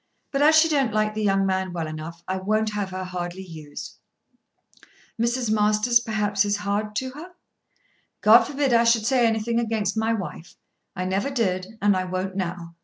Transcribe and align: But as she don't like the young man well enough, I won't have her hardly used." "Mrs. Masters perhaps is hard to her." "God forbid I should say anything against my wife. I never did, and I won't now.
But 0.31 0.41
as 0.41 0.55
she 0.55 0.67
don't 0.67 0.95
like 0.95 1.13
the 1.13 1.21
young 1.21 1.45
man 1.45 1.73
well 1.73 1.85
enough, 1.85 2.23
I 2.27 2.37
won't 2.37 2.71
have 2.71 2.89
her 2.89 3.03
hardly 3.03 3.43
used." 3.43 3.99
"Mrs. 5.21 5.51
Masters 5.51 5.99
perhaps 5.99 6.43
is 6.43 6.57
hard 6.65 6.95
to 6.95 7.11
her." 7.11 7.33
"God 8.21 8.45
forbid 8.45 8.73
I 8.73 8.83
should 8.83 9.05
say 9.05 9.27
anything 9.27 9.59
against 9.59 9.95
my 9.95 10.11
wife. 10.11 10.55
I 10.95 11.05
never 11.05 11.29
did, 11.29 11.77
and 11.83 11.95
I 11.95 12.05
won't 12.05 12.35
now. 12.35 12.73